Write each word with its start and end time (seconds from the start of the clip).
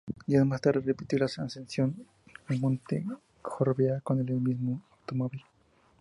Días 0.25 0.43
más 0.47 0.59
tarde 0.59 0.81
repitió 0.83 1.19
las 1.19 1.37
ascensión 1.37 1.93
al 2.47 2.59
monte 2.59 3.05
Gorbea 3.43 4.01
con 4.01 4.17
el 4.19 4.33
mismo 4.41 4.81
automóvil. 4.99 5.43